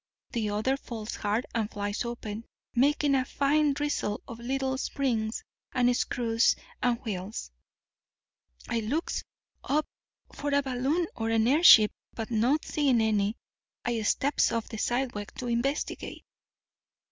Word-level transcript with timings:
The 0.31 0.49
other 0.49 0.77
falls 0.77 1.13
hard 1.17 1.45
and 1.53 1.69
flies 1.69 2.03
open, 2.05 2.45
making 2.73 3.13
a 3.13 3.23
fine 3.23 3.73
drizzle 3.73 4.19
of 4.27 4.39
little 4.39 4.75
springs 4.79 5.43
and 5.73 5.95
screws 5.95 6.55
and 6.81 6.99
wheels. 7.05 7.51
I 8.67 8.79
looks 8.79 9.23
up 9.63 9.85
for 10.33 10.55
a 10.55 10.63
balloon 10.63 11.05
or 11.15 11.29
an 11.29 11.47
airship; 11.47 11.91
but 12.15 12.31
not 12.31 12.65
seeing 12.65 12.99
any, 12.99 13.37
I 13.85 14.01
steps 14.01 14.51
off 14.51 14.69
the 14.69 14.79
sidewalk 14.79 15.35
to 15.35 15.45
investigate. 15.45 16.25